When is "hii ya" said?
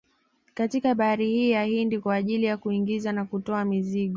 1.27-1.63